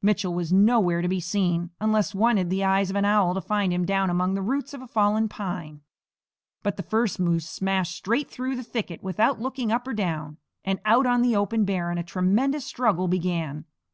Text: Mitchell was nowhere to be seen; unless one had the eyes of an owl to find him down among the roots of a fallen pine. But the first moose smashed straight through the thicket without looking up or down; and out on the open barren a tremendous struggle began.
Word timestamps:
Mitchell 0.00 0.32
was 0.32 0.50
nowhere 0.50 1.02
to 1.02 1.08
be 1.08 1.20
seen; 1.20 1.68
unless 1.78 2.14
one 2.14 2.38
had 2.38 2.48
the 2.48 2.64
eyes 2.64 2.88
of 2.88 2.96
an 2.96 3.04
owl 3.04 3.34
to 3.34 3.40
find 3.42 3.70
him 3.70 3.84
down 3.84 4.08
among 4.08 4.32
the 4.32 4.40
roots 4.40 4.72
of 4.72 4.80
a 4.80 4.86
fallen 4.86 5.28
pine. 5.28 5.82
But 6.62 6.78
the 6.78 6.82
first 6.82 7.20
moose 7.20 7.46
smashed 7.46 7.94
straight 7.94 8.30
through 8.30 8.56
the 8.56 8.62
thicket 8.64 9.02
without 9.02 9.42
looking 9.42 9.70
up 9.70 9.86
or 9.86 9.92
down; 9.92 10.38
and 10.64 10.80
out 10.86 11.04
on 11.04 11.20
the 11.20 11.36
open 11.36 11.66
barren 11.66 11.98
a 11.98 12.02
tremendous 12.02 12.64
struggle 12.64 13.08
began. 13.08 13.66